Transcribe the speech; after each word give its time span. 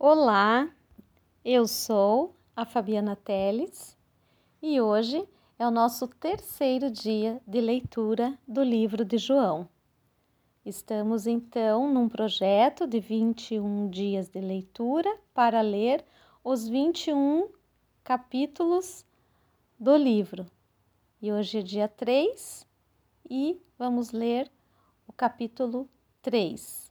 Olá, 0.00 0.70
eu 1.44 1.66
sou 1.66 2.32
a 2.54 2.64
Fabiana 2.64 3.16
Teles 3.16 3.98
e 4.62 4.80
hoje 4.80 5.28
é 5.58 5.66
o 5.66 5.72
nosso 5.72 6.06
terceiro 6.06 6.88
dia 6.88 7.42
de 7.44 7.60
leitura 7.60 8.38
do 8.46 8.62
livro 8.62 9.04
de 9.04 9.18
João. 9.18 9.68
Estamos 10.64 11.26
então 11.26 11.92
num 11.92 12.08
projeto 12.08 12.86
de 12.86 13.00
21 13.00 13.90
dias 13.90 14.28
de 14.28 14.40
leitura 14.40 15.12
para 15.34 15.60
ler 15.62 16.04
os 16.44 16.68
21 16.68 17.48
capítulos 18.04 19.04
do 19.76 19.96
livro. 19.96 20.46
E 21.20 21.32
hoje 21.32 21.58
é 21.58 21.62
dia 21.62 21.88
3 21.88 22.64
e 23.28 23.60
vamos 23.76 24.12
ler 24.12 24.48
o 25.08 25.12
capítulo 25.12 25.88
3. 26.22 26.87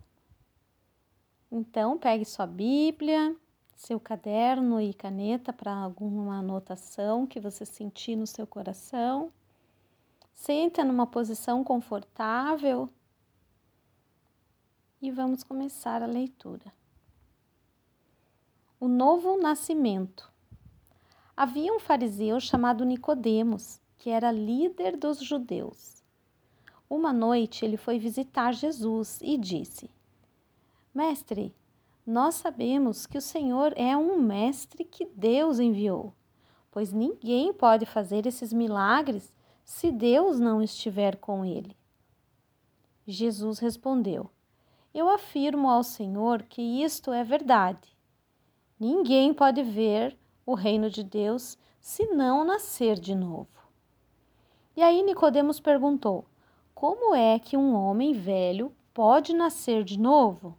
Então, 1.52 1.98
pegue 1.98 2.26
sua 2.26 2.46
Bíblia, 2.46 3.36
seu 3.76 4.00
caderno 4.00 4.82
e 4.82 4.94
caneta 4.94 5.54
para 5.54 5.74
alguma 5.74 6.40
anotação 6.40 7.26
que 7.26 7.40
você 7.40 7.66
sentir 7.66 8.16
no 8.16 8.28
seu 8.28 8.46
coração. 8.46 9.32
Senta 10.34 10.84
numa 10.84 11.08
posição 11.08 11.64
confortável 11.64 12.90
e 15.02 15.10
vamos 15.12 15.44
começar 15.44 16.02
a 16.02 16.08
leitura. 16.08 16.74
O 18.80 18.88
novo 18.88 19.38
nascimento. 19.38 20.32
Havia 21.36 21.72
um 21.72 21.80
fariseu 21.80 22.40
chamado 22.40 22.84
Nicodemos, 22.84 23.80
que 23.98 24.10
era 24.10 24.32
líder 24.32 24.98
dos 24.98 25.20
judeus. 25.20 26.04
Uma 26.90 27.14
noite 27.14 27.64
ele 27.64 27.78
foi 27.78 28.00
visitar 28.00 28.54
Jesus 28.54 29.20
e 29.22 29.38
disse: 29.38 29.90
Mestre, 30.98 31.54
nós 32.04 32.34
sabemos 32.34 33.06
que 33.06 33.20
o 33.20 33.22
Senhor 33.22 33.72
é 33.76 33.96
um 33.96 34.20
mestre 34.20 34.84
que 34.84 35.06
Deus 35.06 35.60
enviou, 35.60 36.12
pois 36.72 36.92
ninguém 36.92 37.54
pode 37.54 37.86
fazer 37.86 38.26
esses 38.26 38.52
milagres 38.52 39.32
se 39.64 39.92
Deus 39.92 40.40
não 40.40 40.60
estiver 40.60 41.18
com 41.18 41.46
ele. 41.46 41.78
Jesus 43.06 43.60
respondeu: 43.60 44.32
Eu 44.92 45.08
afirmo 45.08 45.70
ao 45.70 45.84
Senhor 45.84 46.42
que 46.42 46.64
isto 46.64 47.14
é 47.14 47.24
verdade. 47.24 47.96
Ninguém 48.80 49.36
pode 49.36 49.62
ver 49.62 50.18
o 50.48 50.56
reino 50.56 50.90
de 50.90 51.04
Deus 51.04 51.60
se 51.80 52.08
não 52.08 52.44
nascer 52.44 53.00
de 53.00 53.14
novo. 53.14 53.70
E 54.76 54.82
aí 54.82 55.04
Nicodemos 55.04 55.60
perguntou: 55.60 56.26
Como 56.74 57.14
é 57.14 57.38
que 57.38 57.56
um 57.56 57.76
homem 57.76 58.14
velho 58.14 58.76
pode 58.96 59.32
nascer 59.32 59.84
de 59.84 60.00
novo? 60.00 60.58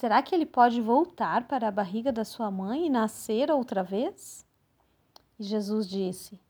Será 0.00 0.22
que 0.22 0.34
ele 0.34 0.46
pode 0.46 0.80
voltar 0.80 1.46
para 1.46 1.68
a 1.68 1.70
barriga 1.70 2.10
da 2.10 2.24
sua 2.24 2.50
mãe 2.50 2.86
e 2.86 2.88
nascer 2.88 3.50
outra 3.50 3.82
vez? 3.82 4.46
E 5.38 5.44
Jesus 5.44 5.86
disse: 5.86 6.40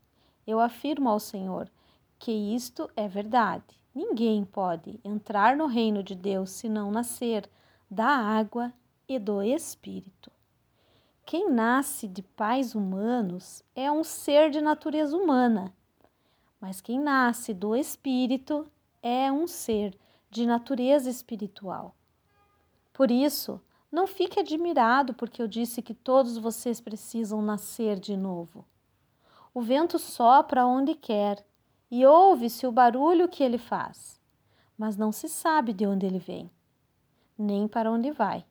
Eu 0.46 0.60
afirmo 0.60 1.08
ao 1.08 1.18
Senhor 1.18 1.68
que 2.16 2.30
isto 2.30 2.88
é 2.94 3.08
verdade. 3.08 3.76
Ninguém 3.92 4.44
pode 4.44 5.00
entrar 5.02 5.56
no 5.56 5.66
reino 5.66 6.00
de 6.00 6.14
Deus 6.14 6.50
se 6.50 6.68
não 6.68 6.92
nascer 6.92 7.50
da 7.90 8.06
água 8.06 8.72
e 9.08 9.18
do 9.18 9.42
Espírito. 9.42 10.30
Quem 11.26 11.50
nasce 11.50 12.06
de 12.06 12.22
pais 12.22 12.76
humanos 12.76 13.64
é 13.74 13.90
um 13.90 14.04
ser 14.04 14.50
de 14.50 14.60
natureza 14.60 15.16
humana, 15.16 15.74
mas 16.60 16.80
quem 16.80 17.00
nasce 17.00 17.52
do 17.52 17.74
Espírito 17.74 18.70
é 19.02 19.32
um 19.32 19.48
ser 19.48 19.98
de 20.30 20.46
natureza 20.46 21.10
espiritual. 21.10 21.96
Por 23.00 23.10
isso, 23.10 23.58
não 23.90 24.06
fique 24.06 24.38
admirado 24.40 25.14
porque 25.14 25.40
eu 25.40 25.48
disse 25.48 25.80
que 25.80 25.94
todos 25.94 26.36
vocês 26.36 26.82
precisam 26.82 27.40
nascer 27.40 27.98
de 27.98 28.14
novo. 28.14 28.66
O 29.54 29.62
vento 29.62 29.98
sopra 29.98 30.66
onde 30.66 30.94
quer 30.94 31.42
e 31.90 32.04
ouve-se 32.04 32.66
o 32.66 32.70
barulho 32.70 33.26
que 33.26 33.42
ele 33.42 33.56
faz, 33.56 34.20
mas 34.76 34.98
não 34.98 35.12
se 35.12 35.30
sabe 35.30 35.72
de 35.72 35.86
onde 35.86 36.04
ele 36.04 36.18
vem, 36.18 36.50
nem 37.38 37.66
para 37.66 37.90
onde 37.90 38.10
vai. 38.10 38.44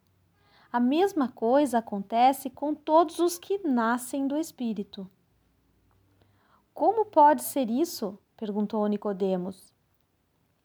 A 0.72 0.80
mesma 0.80 1.28
coisa 1.30 1.78
acontece 1.78 2.50
com 2.50 2.74
todos 2.74 3.20
os 3.20 3.38
que 3.38 3.60
nascem 3.60 4.26
do 4.26 4.36
Espírito. 4.36 5.08
Como 6.74 7.06
pode 7.06 7.44
ser 7.44 7.70
isso? 7.70 8.18
perguntou 8.36 8.88
Nicodemos. 8.88 9.72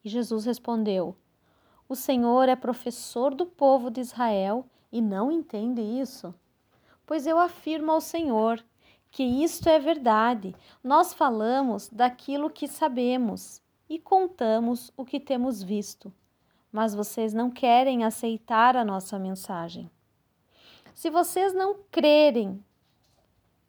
E 0.02 0.08
Jesus 0.08 0.46
respondeu: 0.46 1.14
o 1.88 1.94
Senhor 1.94 2.48
é 2.48 2.56
professor 2.56 3.34
do 3.34 3.46
povo 3.46 3.90
de 3.90 4.00
Israel 4.00 4.66
e 4.90 5.00
não 5.00 5.30
entende 5.30 5.80
isso? 5.80 6.34
Pois 7.06 7.26
eu 7.26 7.38
afirmo 7.38 7.92
ao 7.92 8.00
Senhor 8.00 8.64
que 9.10 9.22
isto 9.22 9.68
é 9.68 9.78
verdade. 9.78 10.54
Nós 10.82 11.12
falamos 11.12 11.88
daquilo 11.88 12.50
que 12.50 12.66
sabemos 12.66 13.62
e 13.88 13.98
contamos 13.98 14.90
o 14.96 15.04
que 15.04 15.20
temos 15.20 15.62
visto, 15.62 16.12
mas 16.72 16.94
vocês 16.94 17.32
não 17.32 17.50
querem 17.50 18.04
aceitar 18.04 18.76
a 18.76 18.84
nossa 18.84 19.18
mensagem. 19.18 19.90
Se 20.94 21.10
vocês 21.10 21.52
não 21.52 21.76
crerem 21.90 22.64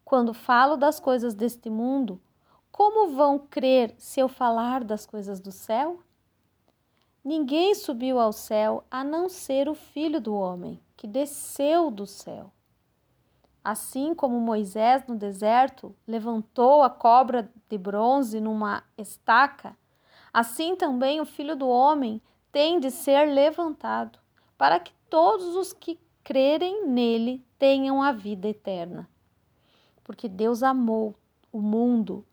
quando 0.03 0.33
falo 0.33 0.77
das 0.77 0.99
coisas 0.99 1.33
deste 1.33 1.69
mundo, 1.69 2.21
como 2.71 3.15
vão 3.15 3.39
crer 3.39 3.93
se 3.97 4.19
eu 4.19 4.27
falar 4.27 4.83
das 4.83 5.05
coisas 5.05 5.39
do 5.39 5.51
céu? 5.51 6.01
Ninguém 7.25 7.73
subiu 7.73 8.19
ao 8.19 8.31
céu 8.31 8.83
a 8.91 9.03
não 9.03 9.27
ser 9.29 9.67
o 9.67 9.73
Filho 9.73 10.21
do 10.21 10.35
Homem, 10.35 10.79
que 10.95 11.07
desceu 11.07 11.89
do 11.89 12.05
céu. 12.05 12.51
Assim 13.63 14.13
como 14.13 14.39
Moisés 14.39 15.07
no 15.07 15.15
deserto 15.15 15.95
levantou 16.07 16.83
a 16.83 16.89
cobra 16.91 17.51
de 17.67 17.79
bronze 17.79 18.39
numa 18.39 18.83
estaca, 18.95 19.75
assim 20.31 20.75
também 20.75 21.19
o 21.19 21.25
Filho 21.25 21.55
do 21.55 21.67
Homem 21.67 22.21
tem 22.51 22.79
de 22.79 22.91
ser 22.91 23.25
levantado, 23.33 24.19
para 24.55 24.79
que 24.79 24.93
todos 25.09 25.55
os 25.55 25.73
que 25.73 25.99
crerem 26.23 26.85
nele 26.85 27.43
tenham 27.57 28.03
a 28.03 28.11
vida 28.11 28.49
eterna. 28.49 29.09
Porque 30.03 30.29
Deus 30.29 30.61
amou 30.61 31.15
o 31.51 31.59
mundo 31.59 32.23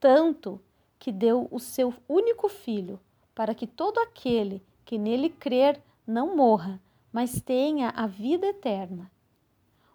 tanto 0.00 0.58
que 0.98 1.12
deu 1.12 1.46
o 1.50 1.60
seu 1.60 1.92
único 2.08 2.48
filho 2.48 2.98
para 3.34 3.54
que 3.54 3.66
todo 3.66 3.98
aquele 4.00 4.62
que 4.84 4.98
nele 4.98 5.30
crer 5.30 5.82
não 6.06 6.36
morra, 6.36 6.80
mas 7.12 7.40
tenha 7.40 7.90
a 7.90 8.06
vida 8.06 8.46
eterna. 8.46 9.10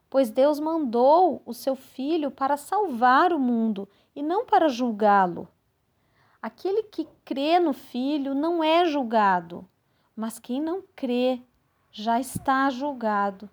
Pois 0.10 0.30
Deus 0.30 0.60
mandou 0.60 1.42
o 1.46 1.54
seu 1.54 1.76
Filho 1.76 2.32
para 2.32 2.58
salvar 2.58 3.34
o 3.34 3.40
mundo 3.40 3.88
e 4.16 4.24
não 4.24 4.46
para 4.46 4.70
julgá-lo. 4.70 5.48
Aquele 6.42 6.84
que 6.84 7.08
crê 7.26 7.60
no 7.60 7.74
Filho 7.74 8.34
não 8.34 8.64
é 8.64 8.86
julgado, 8.86 9.68
mas 10.16 10.40
quem 10.40 10.62
não 10.62 10.84
crê 10.96 11.42
já 11.92 12.20
está 12.20 12.70
julgado, 12.70 13.50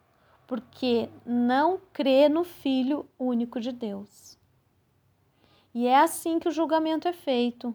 porque 0.46 1.08
não 1.24 1.80
crê 1.92 2.28
no 2.28 2.44
Filho 2.44 3.06
único 3.18 3.60
de 3.60 3.72
Deus. 3.72 4.38
E 5.74 5.86
é 5.86 5.98
assim 5.98 6.38
que 6.38 6.48
o 6.48 6.52
julgamento 6.52 7.08
é 7.08 7.12
feito. 7.12 7.74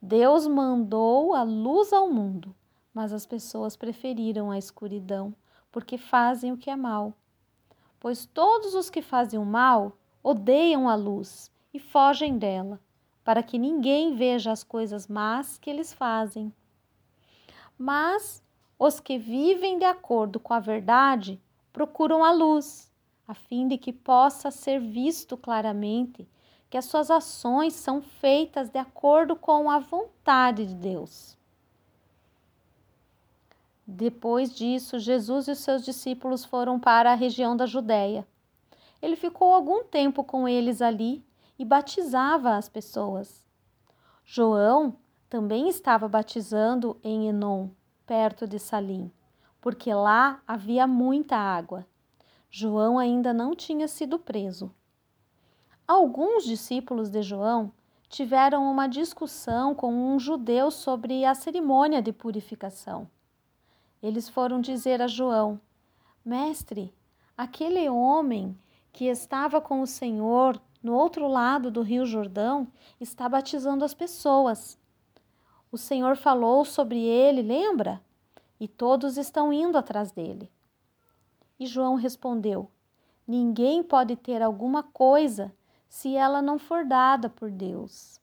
Deus 0.00 0.46
mandou 0.46 1.34
a 1.34 1.42
luz 1.42 1.92
ao 1.92 2.08
mundo, 2.08 2.54
mas 2.94 3.12
as 3.12 3.26
pessoas 3.26 3.76
preferiram 3.76 4.50
a 4.50 4.56
escuridão, 4.56 5.34
porque 5.72 5.98
fazem 5.98 6.52
o 6.52 6.56
que 6.56 6.70
é 6.70 6.76
mal. 6.76 7.12
Pois 7.98 8.24
todos 8.24 8.74
os 8.74 8.88
que 8.88 9.02
fazem 9.02 9.40
o 9.40 9.44
mal 9.44 9.98
odeiam 10.22 10.88
a 10.88 10.94
luz 10.94 11.50
e 11.74 11.80
fogem 11.80 12.38
dela, 12.38 12.80
para 13.24 13.42
que 13.42 13.58
ninguém 13.58 14.14
veja 14.14 14.52
as 14.52 14.62
coisas 14.62 15.08
más 15.08 15.58
que 15.58 15.68
eles 15.68 15.92
fazem. 15.92 16.52
Mas 17.76 18.42
os 18.78 19.00
que 19.00 19.18
vivem 19.18 19.78
de 19.78 19.84
acordo 19.84 20.38
com 20.38 20.54
a 20.54 20.60
verdade 20.60 21.40
procuram 21.72 22.24
a 22.24 22.30
luz, 22.30 22.88
a 23.26 23.34
fim 23.34 23.66
de 23.66 23.76
que 23.76 23.92
possa 23.92 24.50
ser 24.50 24.80
visto 24.80 25.36
claramente 25.36 26.28
que 26.70 26.76
as 26.76 26.84
suas 26.84 27.10
ações 27.10 27.72
são 27.74 28.02
feitas 28.02 28.68
de 28.68 28.78
acordo 28.78 29.34
com 29.34 29.70
a 29.70 29.78
vontade 29.78 30.66
de 30.66 30.74
Deus. 30.74 31.36
Depois 33.86 34.54
disso, 34.54 34.98
Jesus 34.98 35.48
e 35.48 35.52
os 35.52 35.60
seus 35.60 35.82
discípulos 35.82 36.44
foram 36.44 36.78
para 36.78 37.12
a 37.12 37.14
região 37.14 37.56
da 37.56 37.64
Judéia. 37.64 38.26
Ele 39.00 39.16
ficou 39.16 39.54
algum 39.54 39.82
tempo 39.82 40.22
com 40.22 40.46
eles 40.46 40.82
ali 40.82 41.24
e 41.58 41.64
batizava 41.64 42.56
as 42.56 42.68
pessoas. 42.68 43.46
João 44.24 44.96
também 45.30 45.68
estava 45.70 46.06
batizando 46.06 46.98
em 47.02 47.28
Enom, 47.28 47.70
perto 48.04 48.46
de 48.46 48.58
Salim, 48.58 49.10
porque 49.58 49.92
lá 49.94 50.42
havia 50.46 50.86
muita 50.86 51.36
água. 51.36 51.86
João 52.50 52.98
ainda 52.98 53.32
não 53.32 53.54
tinha 53.54 53.88
sido 53.88 54.18
preso. 54.18 54.70
Alguns 55.88 56.44
discípulos 56.44 57.08
de 57.08 57.22
João 57.22 57.72
tiveram 58.10 58.70
uma 58.70 58.86
discussão 58.86 59.74
com 59.74 59.90
um 59.90 60.18
judeu 60.18 60.70
sobre 60.70 61.24
a 61.24 61.34
cerimônia 61.34 62.02
de 62.02 62.12
purificação. 62.12 63.08
Eles 64.02 64.28
foram 64.28 64.60
dizer 64.60 65.00
a 65.00 65.06
João: 65.06 65.58
Mestre, 66.22 66.94
aquele 67.34 67.88
homem 67.88 68.54
que 68.92 69.06
estava 69.06 69.62
com 69.62 69.80
o 69.80 69.86
Senhor 69.86 70.60
no 70.82 70.92
outro 70.92 71.26
lado 71.26 71.70
do 71.70 71.80
Rio 71.80 72.04
Jordão 72.04 72.68
está 73.00 73.26
batizando 73.26 73.82
as 73.82 73.94
pessoas. 73.94 74.78
O 75.72 75.78
Senhor 75.78 76.18
falou 76.18 76.66
sobre 76.66 76.98
ele, 77.00 77.40
lembra? 77.40 77.98
E 78.60 78.68
todos 78.68 79.16
estão 79.16 79.50
indo 79.50 79.78
atrás 79.78 80.12
dele. 80.12 80.52
E 81.58 81.64
João 81.64 81.94
respondeu: 81.94 82.70
Ninguém 83.26 83.82
pode 83.82 84.16
ter 84.16 84.42
alguma 84.42 84.82
coisa 84.82 85.50
se 85.88 86.14
ela 86.14 86.42
não 86.42 86.58
for 86.58 86.84
dada 86.84 87.28
por 87.28 87.50
Deus. 87.50 88.20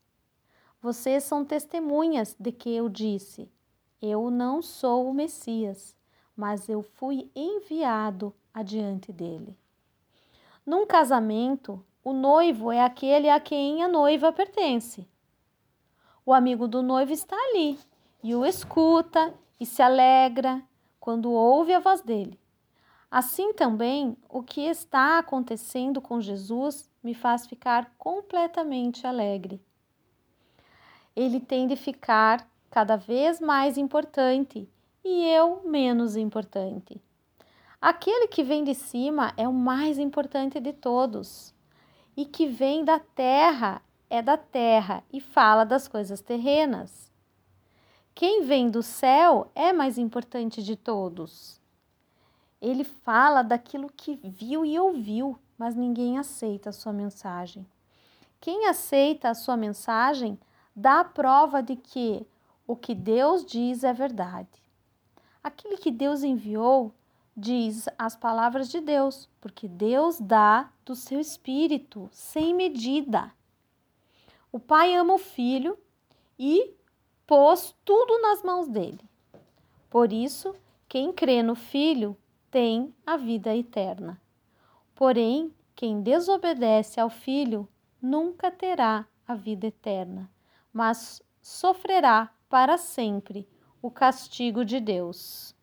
Vocês 0.82 1.24
são 1.24 1.44
testemunhas 1.44 2.36
de 2.40 2.52
que 2.52 2.70
eu 2.70 2.88
disse: 2.88 3.52
Eu 4.02 4.30
não 4.30 4.62
sou 4.62 5.10
o 5.10 5.14
Messias, 5.14 5.96
mas 6.36 6.70
eu 6.70 6.84
fui 6.84 7.30
enviado 7.36 8.34
adiante 8.54 9.12
dele. 9.12 9.58
Num 10.66 10.86
casamento, 10.86 11.84
o 12.04 12.14
noivo 12.14 12.72
é 12.72 12.84
aquele 12.84 13.30
a 13.30 13.40
quem 13.40 13.84
a 13.84 13.88
noiva 13.88 14.32
pertence. 14.32 15.08
O 16.26 16.34
amigo 16.34 16.68
do 16.68 16.82
noivo 16.82 17.12
está 17.12 17.36
ali 17.36 17.80
e 18.24 18.36
o 18.36 18.46
escuta 18.46 19.34
e 19.60 19.66
se 19.66 19.82
alegra 19.82 20.64
quando 21.00 21.32
ouve 21.32 21.74
a 21.74 21.80
voz 21.80 22.02
dele. 22.02 22.40
Assim 23.18 23.54
também, 23.54 24.18
o 24.28 24.44
que 24.44 24.60
está 24.60 25.20
acontecendo 25.20 26.02
com 26.02 26.20
Jesus 26.20 26.92
me 27.02 27.14
faz 27.14 27.48
ficar 27.48 27.94
completamente 27.98 29.08
alegre. 29.08 29.64
Ele 31.16 31.40
tem 31.40 31.66
de 31.66 31.78
ficar 31.78 32.46
cada 32.70 32.98
vez 32.98 33.40
mais 33.40 33.78
importante 33.78 34.68
e 35.02 35.26
eu 35.30 35.62
menos 35.64 36.18
importante. 36.18 37.02
Aquele 37.80 38.28
que 38.28 38.44
vem 38.44 38.66
de 38.66 38.76
cima 38.76 39.32
é 39.38 39.48
o 39.48 39.54
mais 39.54 39.98
importante 39.98 40.60
de 40.60 40.74
todos. 40.74 41.56
E 42.18 42.26
que 42.26 42.46
vem 42.46 42.84
da 42.84 43.00
terra 43.00 43.82
é 44.10 44.22
da 44.22 44.36
terra 44.36 45.06
e 45.10 45.22
fala 45.22 45.64
das 45.64 45.88
coisas 45.88 46.20
terrenas. 46.20 47.10
Quem 48.14 48.44
vem 48.44 48.70
do 48.70 48.84
céu 48.84 49.50
é 49.56 49.72
mais 49.72 49.98
importante 49.98 50.62
de 50.62 50.76
todos. 50.76 51.64
Ele 52.66 52.84
fala 52.84 53.44
daquilo 53.44 53.92
que 53.96 54.16
viu 54.24 54.66
e 54.66 54.80
ouviu, 54.80 55.38
mas 55.56 55.76
ninguém 55.76 56.18
aceita 56.18 56.72
a 56.72 56.74
sua 56.74 56.92
mensagem. 56.92 57.64
Quem 58.42 58.66
aceita 58.66 59.30
a 59.30 59.36
sua 59.36 59.56
mensagem 59.56 60.40
dá 60.76 61.02
a 61.02 61.04
prova 61.04 61.62
de 61.62 61.76
que 61.76 62.26
o 62.66 62.76
que 62.76 62.96
Deus 62.96 63.46
diz 63.46 63.84
é 63.84 63.94
verdade. 63.94 64.50
Aquele 65.44 65.78
que 65.78 65.92
Deus 65.92 66.24
enviou 66.24 66.92
diz 67.38 67.88
as 68.00 68.16
palavras 68.16 68.68
de 68.70 68.82
Deus, 68.82 69.30
porque 69.40 69.68
Deus 69.68 70.18
dá 70.20 70.72
do 70.84 70.96
seu 70.96 71.20
espírito 71.20 72.10
sem 72.12 72.52
medida. 72.52 73.32
O 74.52 74.60
pai 74.60 74.96
ama 74.96 75.14
o 75.14 75.20
filho 75.20 75.78
e 76.40 76.74
pôs 77.28 77.76
tudo 77.86 78.20
nas 78.24 78.42
mãos 78.42 78.68
dele. 78.68 79.08
Por 79.88 80.12
isso, 80.12 80.56
quem 80.90 81.14
crê 81.14 81.44
no 81.44 81.54
filho 81.54 82.18
tem 82.56 82.96
a 83.06 83.18
vida 83.18 83.54
eterna. 83.54 84.22
Porém, 84.96 85.54
quem 85.76 86.02
desobedece 86.02 87.02
ao 87.02 87.10
filho 87.10 87.68
nunca 88.02 88.50
terá 88.50 89.06
a 89.28 89.36
vida 89.36 89.68
eterna, 89.68 90.32
mas 90.72 91.22
sofrerá 91.42 92.34
para 92.48 92.78
sempre 92.78 93.46
o 93.82 93.92
castigo 93.92 94.64
de 94.64 94.80
Deus. 94.80 95.54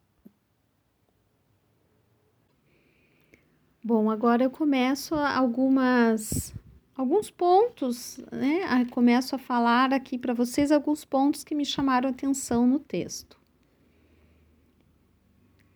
Bom, 3.82 4.10
agora 4.10 4.44
eu 4.44 4.50
começo 4.50 5.14
algumas 5.14 6.54
alguns 6.94 7.30
pontos, 7.30 8.18
né? 8.30 8.84
Começo 8.90 9.34
a 9.34 9.38
falar 9.38 9.94
aqui 9.94 10.18
para 10.18 10.34
vocês 10.34 10.70
alguns 10.70 11.06
pontos 11.06 11.42
que 11.42 11.54
me 11.54 11.64
chamaram 11.64 12.10
atenção 12.10 12.66
no 12.66 12.78
texto. 12.78 13.41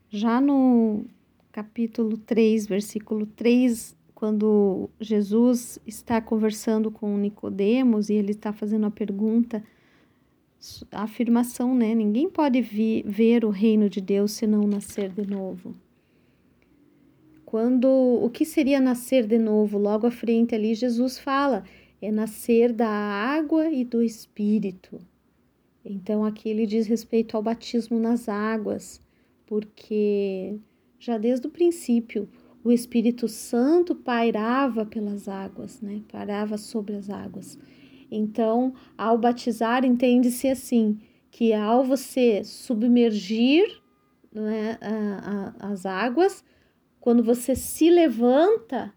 Já 0.08 0.40
no 0.40 1.04
capítulo 1.50 2.16
3, 2.16 2.66
versículo 2.66 3.26
3, 3.26 3.96
quando 4.14 4.88
Jesus 5.00 5.78
está 5.86 6.20
conversando 6.20 6.90
com 6.90 7.16
Nicodemos 7.18 8.08
e 8.08 8.14
ele 8.14 8.30
está 8.30 8.52
fazendo 8.52 8.86
a 8.86 8.90
pergunta, 8.90 9.62
a 10.90 11.02
afirmação, 11.02 11.74
né? 11.74 11.94
Ninguém 11.94 12.30
pode 12.30 12.60
ver 12.60 13.44
o 13.44 13.50
reino 13.50 13.90
de 13.90 14.00
Deus 14.00 14.32
se 14.32 14.46
não 14.46 14.66
nascer 14.66 15.10
de 15.10 15.26
novo. 15.26 15.74
Quando 17.44 17.88
o 17.88 18.28
que 18.30 18.44
seria 18.44 18.80
nascer 18.80 19.26
de 19.26 19.38
novo? 19.38 19.78
Logo 19.78 20.06
à 20.06 20.10
frente 20.10 20.54
ali 20.54 20.74
Jesus 20.74 21.18
fala, 21.18 21.64
é 22.00 22.10
nascer 22.10 22.72
da 22.72 22.88
água 22.88 23.70
e 23.70 23.84
do 23.84 24.02
espírito. 24.02 24.98
Então 25.84 26.24
aqui 26.24 26.48
ele 26.48 26.66
diz 26.66 26.86
respeito 26.86 27.36
ao 27.36 27.42
batismo 27.42 27.98
nas 27.98 28.28
águas, 28.28 29.00
porque 29.46 30.58
já 30.98 31.16
desde 31.16 31.46
o 31.46 31.50
princípio 31.50 32.28
o 32.64 32.72
Espírito 32.72 33.28
Santo 33.28 33.94
pairava 33.94 34.84
pelas 34.84 35.28
águas, 35.28 35.80
né? 35.80 36.02
Parava 36.10 36.58
sobre 36.58 36.96
as 36.96 37.08
águas. 37.08 37.56
Então, 38.10 38.74
ao 38.98 39.16
batizar, 39.16 39.84
entende-se 39.84 40.48
assim, 40.48 40.98
que 41.30 41.52
ao 41.52 41.84
você 41.84 42.42
submergir 42.42 43.64
né, 44.32 44.78
a, 44.80 45.54
a, 45.64 45.70
as 45.70 45.86
águas, 45.86 46.44
quando 46.98 47.22
você 47.22 47.54
se 47.54 47.88
levanta, 47.88 48.92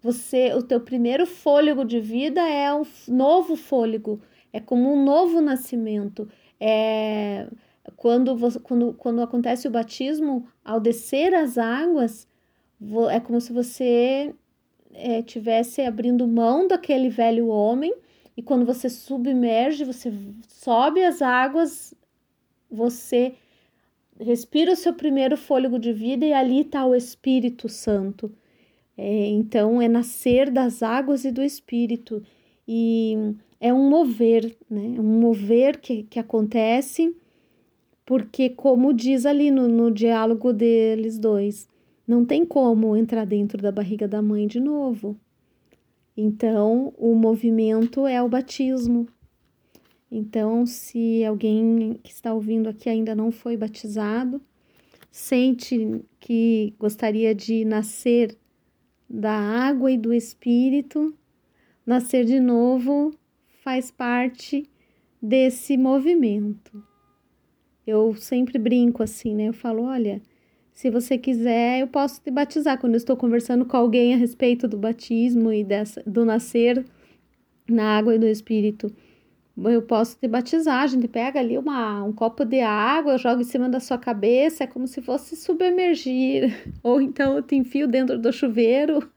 você, 0.00 0.54
o 0.54 0.62
teu 0.62 0.80
primeiro 0.80 1.26
fôlego 1.26 1.84
de 1.84 1.98
vida 1.98 2.40
é 2.48 2.72
um 2.72 2.84
novo 3.08 3.56
fôlego, 3.56 4.20
é 4.52 4.60
como 4.60 4.92
um 4.92 5.04
novo 5.04 5.40
nascimento. 5.40 6.28
É 6.60 7.48
quando, 7.96 8.36
você, 8.36 8.58
quando, 8.60 8.92
quando 8.94 9.22
acontece 9.22 9.68
o 9.68 9.70
batismo, 9.70 10.46
ao 10.64 10.80
descer 10.80 11.34
as 11.34 11.58
águas, 11.58 12.26
é 13.10 13.20
como 13.20 13.40
se 13.40 13.52
você 13.52 14.34
é, 14.92 15.22
tivesse 15.22 15.82
abrindo 15.82 16.26
mão 16.26 16.66
daquele 16.66 17.08
velho 17.08 17.48
homem 17.48 17.94
e 18.36 18.42
quando 18.42 18.64
você 18.64 18.88
submerge, 18.88 19.84
você 19.84 20.12
sobe 20.46 21.02
as 21.02 21.20
águas, 21.20 21.92
você 22.70 23.34
respira 24.20 24.72
o 24.72 24.76
seu 24.76 24.94
primeiro 24.94 25.36
fôlego 25.36 25.78
de 25.78 25.92
vida 25.92 26.24
e 26.24 26.32
ali 26.32 26.60
está 26.60 26.86
o 26.86 26.94
Espírito 26.94 27.68
Santo. 27.68 28.32
É, 28.96 29.26
então, 29.26 29.80
é 29.80 29.88
nascer 29.88 30.50
das 30.50 30.82
águas 30.82 31.24
e 31.24 31.30
do 31.30 31.42
Espírito. 31.42 32.22
E 32.66 33.34
é 33.60 33.72
um 33.72 33.88
mover, 33.88 34.56
né? 34.68 34.94
É 34.96 35.00
um 35.00 35.20
mover 35.20 35.80
que, 35.80 36.04
que 36.04 36.18
acontece, 36.18 37.14
porque, 38.08 38.48
como 38.48 38.94
diz 38.94 39.26
ali 39.26 39.50
no, 39.50 39.68
no 39.68 39.90
diálogo 39.90 40.50
deles 40.50 41.18
dois, 41.18 41.68
não 42.06 42.24
tem 42.24 42.42
como 42.42 42.96
entrar 42.96 43.26
dentro 43.26 43.60
da 43.60 43.70
barriga 43.70 44.08
da 44.08 44.22
mãe 44.22 44.46
de 44.46 44.58
novo. 44.58 45.14
Então, 46.16 46.94
o 46.96 47.14
movimento 47.14 48.06
é 48.06 48.22
o 48.22 48.28
batismo, 48.28 49.06
então, 50.10 50.64
se 50.64 51.22
alguém 51.22 52.00
que 52.02 52.10
está 52.10 52.32
ouvindo 52.32 52.68
aqui 52.68 52.88
ainda 52.88 53.14
não 53.14 53.30
foi 53.30 53.58
batizado, 53.58 54.40
sente 55.10 56.02
que 56.18 56.74
gostaria 56.78 57.34
de 57.34 57.62
nascer 57.62 58.34
da 59.08 59.34
água 59.34 59.92
e 59.92 59.98
do 59.98 60.14
espírito, 60.14 61.14
nascer 61.84 62.24
de 62.24 62.40
novo 62.40 63.14
faz 63.62 63.90
parte 63.90 64.66
desse 65.20 65.76
movimento. 65.76 66.82
Eu 67.88 68.14
sempre 68.14 68.58
brinco 68.58 69.02
assim, 69.02 69.34
né? 69.34 69.48
Eu 69.48 69.52
falo, 69.52 69.84
olha, 69.84 70.20
se 70.72 70.90
você 70.90 71.16
quiser, 71.16 71.80
eu 71.80 71.86
posso 71.86 72.20
te 72.20 72.30
batizar 72.30 72.78
quando 72.78 72.94
eu 72.94 72.98
estou 72.98 73.16
conversando 73.16 73.64
com 73.64 73.76
alguém 73.76 74.14
a 74.14 74.16
respeito 74.16 74.68
do 74.68 74.76
batismo 74.76 75.52
e 75.52 75.64
dessa, 75.64 76.02
do 76.06 76.24
nascer 76.24 76.84
na 77.68 77.96
água 77.96 78.14
e 78.14 78.18
do 78.18 78.26
espírito 78.26 78.92
eu 79.66 79.82
posso 79.82 80.16
te 80.16 80.28
batizar. 80.28 80.82
A 80.82 80.86
gente 80.86 81.08
pega 81.08 81.40
ali 81.40 81.58
uma, 81.58 82.04
um 82.04 82.12
copo 82.12 82.44
de 82.44 82.60
água, 82.60 83.18
joga 83.18 83.40
em 83.40 83.44
cima 83.44 83.68
da 83.68 83.80
sua 83.80 83.98
cabeça, 83.98 84.64
é 84.64 84.66
como 84.66 84.86
se 84.86 85.02
fosse 85.02 85.34
submergir. 85.34 86.72
Ou 86.82 87.00
então 87.00 87.36
eu 87.36 87.42
te 87.42 87.56
enfio 87.56 87.88
dentro 87.88 88.18
do 88.18 88.32
chuveiro. 88.32 89.10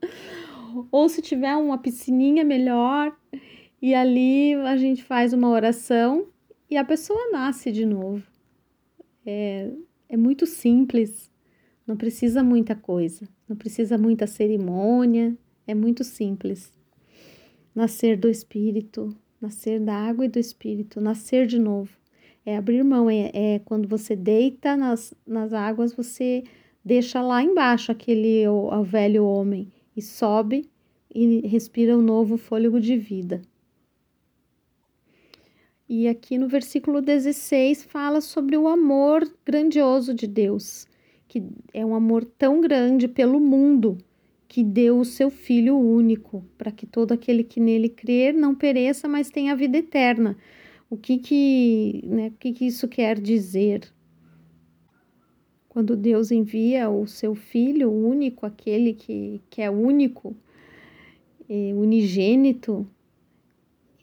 Ou 0.90 1.08
se 1.08 1.22
tiver 1.22 1.54
uma 1.54 1.78
piscininha 1.78 2.44
melhor, 2.44 3.14
e 3.80 3.94
ali 3.94 4.54
a 4.54 4.76
gente 4.76 5.02
faz 5.04 5.32
uma 5.32 5.50
oração 5.50 6.26
e 6.72 6.76
a 6.78 6.84
pessoa 6.84 7.30
nasce 7.30 7.70
de 7.70 7.84
novo. 7.84 8.26
É, 9.26 9.70
é 10.08 10.16
muito 10.16 10.46
simples, 10.46 11.30
não 11.86 11.98
precisa 11.98 12.42
muita 12.42 12.74
coisa, 12.74 13.28
não 13.46 13.54
precisa 13.54 13.98
muita 13.98 14.26
cerimônia, 14.26 15.36
é 15.66 15.74
muito 15.74 16.02
simples. 16.02 16.72
Nascer 17.74 18.16
do 18.16 18.26
Espírito, 18.26 19.14
nascer 19.38 19.80
da 19.80 19.94
água 19.94 20.24
e 20.24 20.28
do 20.28 20.38
espírito, 20.38 20.98
nascer 20.98 21.46
de 21.46 21.58
novo. 21.58 21.90
É 22.46 22.56
abrir 22.56 22.82
mão, 22.82 23.10
é, 23.10 23.30
é 23.34 23.58
quando 23.58 23.86
você 23.86 24.16
deita 24.16 24.74
nas, 24.74 25.12
nas 25.26 25.52
águas, 25.52 25.92
você 25.92 26.42
deixa 26.82 27.20
lá 27.20 27.42
embaixo 27.42 27.92
aquele 27.92 28.48
o, 28.48 28.72
o 28.72 28.82
velho 28.82 29.26
homem 29.26 29.70
e 29.94 30.00
sobe 30.00 30.70
e 31.14 31.46
respira 31.46 31.98
um 31.98 32.02
novo 32.02 32.38
fôlego 32.38 32.80
de 32.80 32.96
vida. 32.96 33.42
E 35.94 36.08
aqui 36.08 36.38
no 36.38 36.48
versículo 36.48 37.02
16 37.02 37.84
fala 37.84 38.22
sobre 38.22 38.56
o 38.56 38.66
amor 38.66 39.30
grandioso 39.44 40.14
de 40.14 40.26
Deus, 40.26 40.86
que 41.28 41.44
é 41.70 41.84
um 41.84 41.94
amor 41.94 42.24
tão 42.24 42.62
grande 42.62 43.06
pelo 43.06 43.38
mundo 43.38 43.98
que 44.48 44.64
deu 44.64 44.98
o 44.98 45.04
seu 45.04 45.28
Filho 45.28 45.76
único, 45.76 46.42
para 46.56 46.72
que 46.72 46.86
todo 46.86 47.12
aquele 47.12 47.44
que 47.44 47.60
nele 47.60 47.90
crer 47.90 48.32
não 48.32 48.54
pereça, 48.54 49.06
mas 49.06 49.28
tenha 49.28 49.52
a 49.52 49.54
vida 49.54 49.76
eterna. 49.76 50.34
O 50.88 50.96
que 50.96 51.18
que, 51.18 52.02
né, 52.06 52.28
o 52.28 52.38
que, 52.38 52.52
que 52.52 52.64
isso 52.64 52.88
quer 52.88 53.20
dizer? 53.20 53.92
Quando 55.68 55.94
Deus 55.94 56.30
envia 56.30 56.88
o 56.88 57.06
seu 57.06 57.34
Filho 57.34 57.92
único, 57.92 58.46
aquele 58.46 58.94
que, 58.94 59.42
que 59.50 59.60
é 59.60 59.70
único, 59.70 60.34
é 61.46 61.74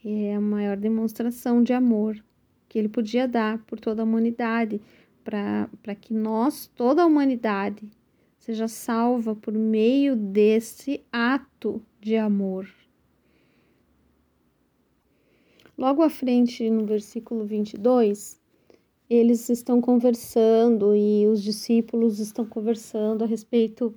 é 0.03 0.35
a 0.35 0.41
maior 0.41 0.77
demonstração 0.77 1.61
de 1.61 1.73
amor 1.73 2.23
que 2.69 2.77
ele 2.77 2.87
podia 2.87 3.27
dar 3.27 3.57
por 3.65 3.79
toda 3.79 4.03
a 4.03 4.05
humanidade, 4.05 4.79
para 5.23 5.95
que 5.99 6.13
nós, 6.13 6.67
toda 6.75 7.01
a 7.01 7.05
humanidade, 7.05 7.89
seja 8.37 8.67
salva 8.67 9.35
por 9.35 9.53
meio 9.53 10.15
desse 10.15 11.03
ato 11.11 11.81
de 11.99 12.15
amor. 12.15 12.69
Logo 15.77 16.01
à 16.03 16.09
frente, 16.09 16.69
no 16.69 16.85
versículo 16.85 17.45
22, 17.45 18.39
eles 19.09 19.49
estão 19.49 19.81
conversando 19.81 20.95
e 20.95 21.25
os 21.27 21.43
discípulos 21.43 22.19
estão 22.19 22.45
conversando 22.45 23.23
a 23.23 23.27
respeito 23.27 23.93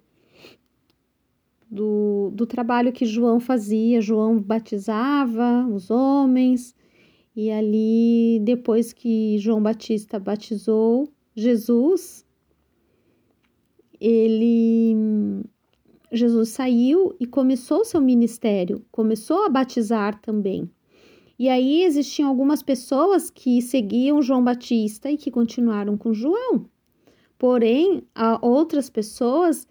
do, 1.72 2.30
do 2.34 2.44
trabalho 2.44 2.92
que 2.92 3.06
João 3.06 3.40
fazia. 3.40 4.02
João 4.02 4.38
batizava 4.38 5.66
os 5.66 5.90
homens, 5.90 6.74
e 7.34 7.50
ali, 7.50 8.40
depois 8.44 8.92
que 8.92 9.38
João 9.38 9.62
Batista 9.62 10.18
batizou 10.18 11.08
Jesus, 11.34 12.26
ele 13.98 14.94
Jesus 16.12 16.50
saiu 16.50 17.16
e 17.18 17.26
começou 17.26 17.86
seu 17.86 18.02
ministério, 18.02 18.84
começou 18.92 19.46
a 19.46 19.48
batizar 19.48 20.20
também. 20.20 20.70
E 21.38 21.48
aí 21.48 21.84
existiam 21.84 22.28
algumas 22.28 22.62
pessoas 22.62 23.30
que 23.30 23.62
seguiam 23.62 24.20
João 24.20 24.44
Batista 24.44 25.10
e 25.10 25.16
que 25.16 25.30
continuaram 25.30 25.96
com 25.96 26.12
João. 26.12 26.66
Porém, 27.38 28.02
outras 28.42 28.90
pessoas 28.90 29.66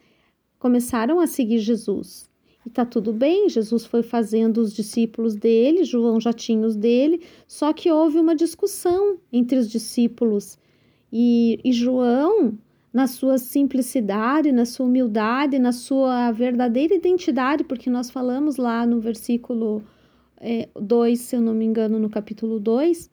começaram 0.61 1.19
a 1.19 1.25
seguir 1.25 1.57
Jesus. 1.57 2.29
E 2.63 2.69
tá 2.69 2.85
tudo 2.85 3.11
bem, 3.11 3.49
Jesus 3.49 3.83
foi 3.83 4.03
fazendo 4.03 4.59
os 4.59 4.71
discípulos 4.71 5.33
dele, 5.33 5.83
João 5.83 6.21
já 6.21 6.31
tinha 6.31 6.67
os 6.67 6.75
dele, 6.75 7.23
só 7.47 7.73
que 7.73 7.91
houve 7.91 8.19
uma 8.19 8.35
discussão 8.35 9.17
entre 9.33 9.57
os 9.57 9.67
discípulos. 9.67 10.59
E, 11.11 11.59
e 11.65 11.73
João 11.73 12.55
na 12.93 13.07
sua 13.07 13.39
simplicidade, 13.39 14.51
na 14.51 14.65
sua 14.65 14.85
humildade, 14.85 15.57
na 15.57 15.71
sua 15.71 16.31
verdadeira 16.31 16.93
identidade, 16.93 17.63
porque 17.63 17.89
nós 17.89 18.11
falamos 18.11 18.57
lá 18.57 18.85
no 18.85 18.99
versículo 18.99 19.81
2, 20.79 21.19
é, 21.19 21.23
se 21.23 21.35
eu 21.35 21.41
não 21.41 21.55
me 21.55 21.65
engano, 21.65 21.97
no 21.97 22.09
capítulo 22.09 22.59
2, 22.59 23.09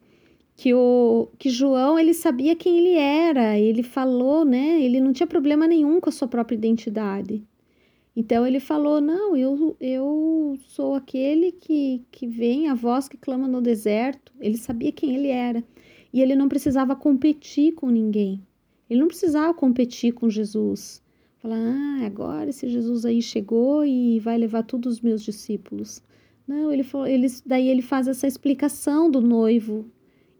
que, 0.59 0.73
o, 0.73 1.29
que 1.39 1.49
João 1.49 1.97
ele 1.97 2.13
sabia 2.13 2.53
quem 2.53 2.79
ele 2.79 2.95
era, 2.95 3.57
ele 3.57 3.81
falou, 3.81 4.43
né? 4.43 4.83
Ele 4.83 4.99
não 4.99 5.13
tinha 5.13 5.25
problema 5.25 5.65
nenhum 5.65 6.01
com 6.01 6.09
a 6.09 6.11
sua 6.11 6.27
própria 6.27 6.57
identidade. 6.57 7.41
Então 8.13 8.45
ele 8.45 8.59
falou: 8.59 8.99
Não, 8.99 9.37
eu, 9.37 9.77
eu 9.79 10.59
sou 10.67 10.95
aquele 10.95 11.53
que, 11.53 12.03
que 12.11 12.27
vem, 12.27 12.67
a 12.67 12.73
voz 12.73 13.07
que 13.07 13.15
clama 13.15 13.47
no 13.47 13.61
deserto. 13.61 14.33
Ele 14.37 14.57
sabia 14.57 14.91
quem 14.91 15.15
ele 15.15 15.29
era. 15.29 15.63
E 16.11 16.21
ele 16.21 16.35
não 16.35 16.49
precisava 16.49 16.93
competir 16.93 17.73
com 17.73 17.89
ninguém. 17.89 18.45
Ele 18.89 18.99
não 18.99 19.07
precisava 19.07 19.53
competir 19.53 20.11
com 20.11 20.29
Jesus. 20.29 21.01
Falar, 21.37 21.55
ah, 21.55 22.05
agora 22.05 22.49
esse 22.49 22.67
Jesus 22.67 23.05
aí 23.05 23.21
chegou 23.21 23.85
e 23.85 24.19
vai 24.19 24.37
levar 24.37 24.63
todos 24.63 24.95
os 24.95 25.01
meus 25.01 25.23
discípulos. 25.23 26.03
Não, 26.45 26.69
ele, 26.69 26.83
falou, 26.83 27.07
ele 27.07 27.27
daí 27.45 27.69
ele 27.69 27.81
faz 27.81 28.09
essa 28.09 28.27
explicação 28.27 29.09
do 29.09 29.21
noivo 29.21 29.89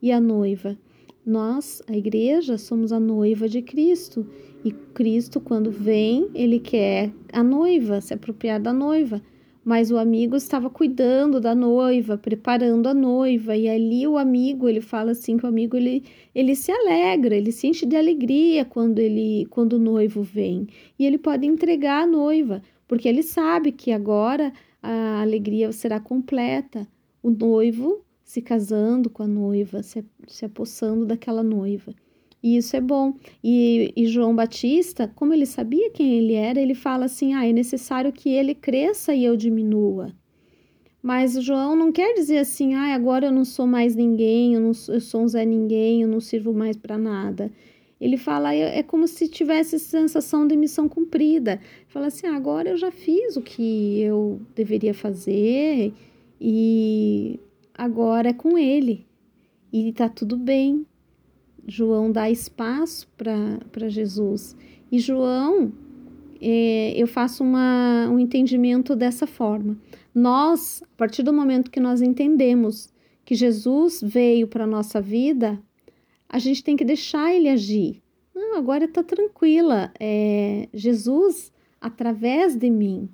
e 0.02 0.12
a 0.12 0.20
noiva. 0.20 0.78
Nós, 1.26 1.82
a 1.88 1.96
igreja, 1.96 2.58
somos 2.58 2.92
a 2.92 3.00
noiva 3.00 3.48
de 3.48 3.62
Cristo. 3.62 4.26
E 4.64 4.72
Cristo, 4.72 5.40
quando 5.40 5.72
vem, 5.72 6.30
ele 6.34 6.60
quer 6.60 7.12
a 7.32 7.44
noiva, 7.44 8.02
se 8.02 8.14
apropriar 8.14 8.60
da 8.60 8.74
noiva 8.74 9.22
mas 9.70 9.92
o 9.92 9.98
amigo 9.98 10.36
estava 10.36 10.68
cuidando 10.68 11.40
da 11.40 11.54
noiva, 11.54 12.18
preparando 12.18 12.88
a 12.88 12.94
noiva, 12.94 13.56
e 13.56 13.68
ali 13.68 14.08
o 14.08 14.18
amigo, 14.18 14.68
ele 14.68 14.82
fala 14.82 15.12
assim 15.12 15.38
que 15.38 15.46
o 15.46 15.48
amigo 15.48 15.78
ele, 15.78 16.04
ele 16.34 16.56
se 16.56 16.72
alegra, 16.72 17.36
ele 17.36 17.52
se 17.52 17.68
enche 17.68 17.86
de 17.86 17.96
alegria 17.96 18.66
quando 18.66 18.98
ele 18.98 19.46
quando 19.52 19.74
o 19.74 19.80
noivo 19.80 20.24
vem, 20.24 20.68
e 20.98 21.06
ele 21.06 21.20
pode 21.20 21.46
entregar 21.46 22.04
a 22.04 22.08
noiva, 22.08 22.62
porque 22.88 23.08
ele 23.08 23.22
sabe 23.22 23.72
que 23.72 23.92
agora 23.92 24.52
a 24.82 25.22
alegria 25.22 25.72
será 25.72 26.00
completa. 26.00 26.88
O 27.22 27.30
noivo 27.30 28.04
se 28.30 28.44
casando 28.44 29.10
com 29.10 29.24
a 29.24 29.28
noiva, 29.28 29.82
se, 29.82 30.06
se 30.28 30.46
apossando 30.46 31.04
daquela 31.04 31.42
noiva. 31.42 31.96
E 32.44 32.58
isso 32.58 32.76
é 32.76 32.80
bom. 32.80 33.16
E, 33.44 33.92
e, 33.98 34.06
João 34.06 34.36
Batista, 34.36 35.12
como 35.16 35.34
ele 35.34 35.48
sabia 35.48 35.90
quem 35.90 36.20
ele 36.20 36.36
era, 36.36 36.62
ele 36.62 36.76
fala 36.76 37.06
assim: 37.06 37.34
ah, 37.34 37.48
é 37.48 37.52
necessário 37.52 38.14
que 38.14 38.30
ele 38.30 38.54
cresça 38.54 39.16
e 39.16 39.26
eu 39.26 39.36
diminua. 39.36 40.14
Mas 41.02 41.42
João 41.44 41.76
não 41.76 41.92
quer 41.92 42.14
dizer 42.14 42.38
assim: 42.38 42.76
ah, 42.76 42.94
agora 42.94 43.26
eu 43.26 43.32
não 43.32 43.44
sou 43.44 43.66
mais 43.66 43.96
ninguém, 43.96 44.54
eu, 44.54 44.62
não, 44.62 44.74
eu 44.90 45.02
sou 45.02 45.24
um 45.24 45.28
Zé 45.28 45.44
Ninguém, 45.44 46.04
eu 46.04 46.08
não 46.08 46.20
sirvo 46.20 46.54
mais 46.54 46.78
para 46.78 47.00
nada. 47.00 47.52
Ele 48.00 48.16
fala, 48.16 48.54
é, 48.54 48.78
é 48.78 48.84
como 48.84 49.08
se 49.08 49.28
tivesse 49.28 49.80
sensação 49.80 50.46
de 50.46 50.56
missão 50.56 50.88
cumprida. 50.88 51.60
Fala 51.88 52.06
assim: 52.06 52.28
ah, 52.28 52.36
agora 52.36 52.70
eu 52.70 52.78
já 52.78 52.92
fiz 52.92 53.36
o 53.38 53.42
que 53.42 54.02
eu 54.02 54.40
deveria 54.54 54.94
fazer 54.94 55.92
e 56.40 57.40
agora 57.80 58.30
é 58.30 58.34
com 58.34 58.58
ele. 58.58 59.08
E 59.72 59.94
tá 59.94 60.10
tudo 60.10 60.36
bem, 60.36 60.86
João 61.66 62.12
dá 62.12 62.30
espaço 62.30 63.08
para 63.16 63.88
Jesus. 63.88 64.56
E 64.92 65.00
João, 65.00 65.72
é, 66.42 66.94
eu 66.98 67.08
faço 67.08 67.44
uma, 67.44 68.10
um 68.10 68.20
entendimento 68.20 68.96
dessa 68.96 69.26
forma. 69.26 69.78
Nós, 70.14 70.84
a 70.84 70.98
partir 70.98 71.24
do 71.24 71.32
momento 71.32 71.72
que 71.72 71.80
nós 71.80 72.02
entendemos 72.02 72.92
que 73.24 73.36
Jesus 73.36 74.02
veio 74.04 74.48
para 74.48 74.64
a 74.64 74.68
nossa 74.68 75.00
vida, 75.00 75.62
a 76.28 76.40
gente 76.40 76.64
tem 76.64 76.76
que 76.76 76.84
deixar 76.84 77.34
ele 77.34 77.48
agir. 77.48 78.02
Não, 78.36 78.58
agora 78.58 78.86
está 78.86 79.04
tranquila. 79.04 79.92
É, 80.00 80.68
Jesus 80.74 81.54
através 81.80 82.58
de 82.58 82.70
mim. 82.70 83.08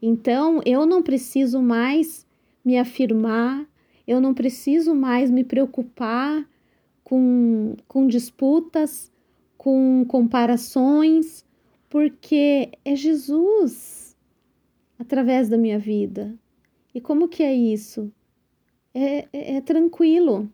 Então, 0.00 0.60
eu 0.64 0.86
não 0.86 1.02
preciso 1.02 1.60
mais 1.60 2.26
me 2.64 2.78
afirmar, 2.78 3.66
eu 4.06 4.20
não 4.20 4.32
preciso 4.32 4.94
mais 4.94 5.30
me 5.30 5.42
preocupar 5.42 6.46
com, 7.02 7.76
com 7.88 8.06
disputas, 8.06 9.10
com 9.56 10.04
comparações, 10.06 11.44
porque 11.88 12.70
é 12.84 12.94
Jesus 12.94 14.16
através 14.98 15.48
da 15.48 15.58
minha 15.58 15.78
vida. 15.78 16.34
E 16.94 17.00
como 17.00 17.28
que 17.28 17.42
é 17.42 17.54
isso? 17.54 18.10
É, 18.94 19.26
é, 19.32 19.56
é 19.56 19.60
tranquilo, 19.60 20.50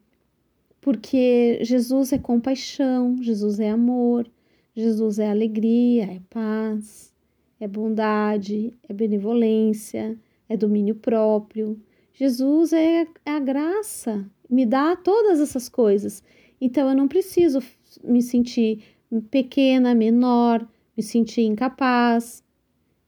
porque 0.81 1.59
Jesus 1.63 2.13
é 2.13 2.19
compaixão, 2.19 3.23
Jesus 3.23 3.61
é 3.61 3.71
amor, 3.71 4.29
Jesus 4.75 5.19
é 5.19 5.31
alegria, 5.31 6.05
é 6.05 6.21
paz, 6.29 7.13
é 7.61 7.69
bondade, 7.69 8.75
é 8.89 8.93
benevolência, 8.93 10.19
é 10.49 10.57
domínio 10.57 10.97
próprio. 10.97 11.81
Jesus 12.13 12.73
é 12.73 13.07
a 13.25 13.39
graça, 13.41 14.29
me 14.49 14.67
dá 14.67 14.95
todas 14.97 15.41
essas 15.41 15.69
coisas. 15.69 16.23
Então 16.61 16.89
eu 16.89 16.95
não 16.95 17.09
preciso 17.09 17.61
me 18.05 18.23
sentir 18.23 18.83
pequena, 19.31 19.95
menor, 19.95 20.67
me 20.97 21.03
sentir 21.03 21.43
incapaz. 21.43 22.45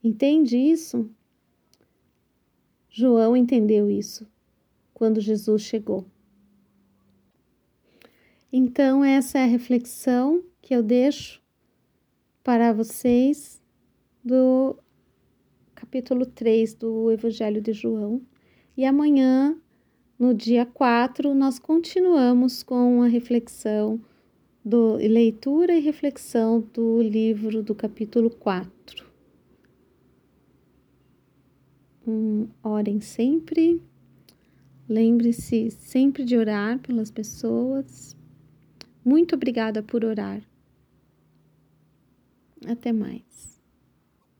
Entende 0.02 0.56
isso? 0.56 1.10
João 2.88 3.36
entendeu 3.36 3.90
isso 3.90 4.26
quando 4.92 5.20
Jesus 5.20 5.62
chegou. 5.62 6.06
Então, 8.52 9.04
essa 9.04 9.38
é 9.38 9.42
a 9.42 9.46
reflexão 9.46 10.44
que 10.62 10.72
eu 10.72 10.80
deixo 10.80 11.42
para 12.44 12.72
vocês 12.72 13.60
do 14.24 14.78
capítulo 15.74 16.24
3 16.24 16.74
do 16.74 17.10
Evangelho 17.10 17.60
de 17.60 17.72
João. 17.72 18.22
E 18.76 18.84
amanhã 18.84 19.56
no 20.18 20.34
dia 20.34 20.66
4, 20.66 21.32
nós 21.34 21.58
continuamos 21.58 22.62
com 22.62 23.02
a 23.02 23.06
reflexão 23.06 24.00
do 24.64 24.96
leitura 24.96 25.74
e 25.74 25.80
reflexão 25.80 26.60
do 26.72 27.00
livro 27.00 27.62
do 27.62 27.74
capítulo 27.74 28.30
4. 28.30 29.04
Hum, 32.06 32.48
orem 32.62 33.00
sempre. 33.00 33.80
Lembre-se 34.88 35.70
sempre 35.70 36.24
de 36.24 36.36
orar 36.36 36.78
pelas 36.80 37.10
pessoas. 37.10 38.16
Muito 39.04 39.34
obrigada 39.34 39.82
por 39.82 40.04
orar. 40.04 40.42
Até 42.66 42.92
mais. 42.92 43.53